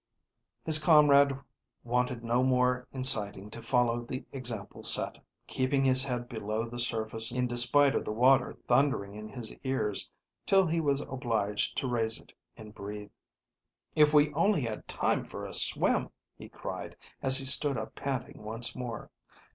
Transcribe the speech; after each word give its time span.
His 0.65 0.79
comrade 0.79 1.37
wanted 1.83 2.23
no 2.23 2.41
more 2.41 2.87
inciting 2.91 3.51
to 3.51 3.61
follow 3.61 4.03
the 4.03 4.25
example 4.31 4.81
set, 4.83 5.19
keeping 5.45 5.83
his 5.83 6.03
head 6.03 6.27
below 6.27 6.67
the 6.67 6.79
surface 6.79 7.31
in 7.31 7.45
despite 7.45 7.93
of 7.93 8.03
the 8.03 8.11
water 8.11 8.57
thundering 8.65 9.13
in 9.13 9.29
his 9.29 9.53
ears, 9.63 10.09
till 10.47 10.65
he 10.65 10.81
was 10.81 11.01
obliged 11.01 11.77
to 11.77 11.87
raise 11.87 12.19
it 12.19 12.33
and 12.57 12.73
breathe. 12.73 13.11
"If 13.93 14.11
we 14.11 14.33
only 14.33 14.61
had 14.61 14.87
time 14.87 15.23
for 15.23 15.45
a 15.45 15.53
swim," 15.53 16.09
he 16.35 16.49
cried, 16.49 16.95
as 17.21 17.37
he 17.37 17.45
stood 17.45 17.77
up 17.77 17.93
panting 17.93 18.41
once 18.41 18.75
more. 18.75 19.11